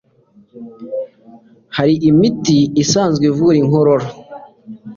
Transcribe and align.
Hari 1.77 1.93
imiti 2.09 2.57
isanzwe 2.83 3.23
ivura 3.31 3.57
inkorora 3.63 4.07